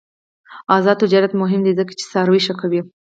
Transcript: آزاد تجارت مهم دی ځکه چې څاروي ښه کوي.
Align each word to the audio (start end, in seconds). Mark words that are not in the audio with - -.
آزاد 0.75 0.97
تجارت 1.03 1.31
مهم 1.41 1.61
دی 1.65 1.71
ځکه 1.79 1.93
چې 1.99 2.03
څاروي 2.11 2.41
ښه 2.45 2.53
کوي. 2.61 2.81